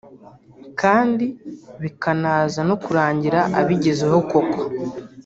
kandi 0.81 1.25
bikanaza 1.81 2.61
no 2.69 2.75
kurangira 2.83 3.39
abigezeho 3.59 4.17
koko 4.31 4.59